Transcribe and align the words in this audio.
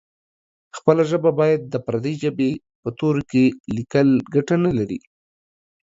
خپله 0.77 1.03
ژبه 1.09 1.31
باید 1.39 1.61
د 1.73 1.75
پردۍ 1.85 2.13
ژبې 2.23 2.49
په 2.81 2.89
تورو 2.99 3.21
کې 3.31 3.43
لیکل 3.75 4.07
ګټه 4.33 4.55
نه 4.65 4.71
لري. 4.77 4.99